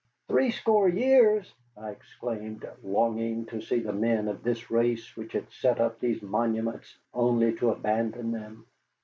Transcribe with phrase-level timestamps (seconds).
[0.29, 5.79] "Threescore years!" I exclaimed, longing to see the men of this race which had set
[5.79, 8.65] up these monuments only to abandon them.